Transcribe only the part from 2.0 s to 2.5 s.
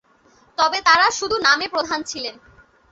ছিলেন।